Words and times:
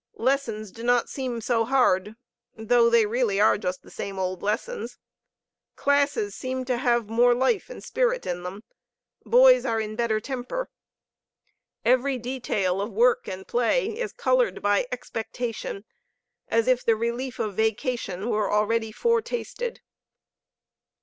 Lessons 0.17 0.71
do 0.71 0.81
not 0.81 1.09
seem 1.09 1.41
so 1.41 1.63
hard, 1.63 2.15
though 2.57 2.89
they 2.89 3.05
really 3.05 3.39
are 3.39 3.55
just 3.55 3.83
the 3.83 3.91
same 3.91 4.17
old 4.17 4.41
lessons. 4.41 4.97
Classes 5.75 6.33
seem 6.33 6.65
to 6.65 6.77
have 6.77 7.07
more 7.07 7.35
life 7.35 7.69
and 7.69 7.83
spirit 7.83 8.25
in 8.25 8.41
them. 8.41 8.63
Boys 9.27 9.63
are 9.63 9.79
in 9.79 9.95
better 9.95 10.19
temper. 10.19 10.71
Every 11.85 12.17
detail 12.17 12.81
of 12.81 12.91
work 12.91 13.27
and 13.27 13.47
play 13.47 13.89
is 13.95 14.11
colored 14.11 14.59
by 14.63 14.87
expectation, 14.91 15.85
as 16.47 16.67
if 16.67 16.83
the 16.83 16.95
relief 16.95 17.37
of 17.37 17.53
vacation 17.53 18.27
were 18.27 18.51
already 18.51 18.91
foretasted. 18.91 19.81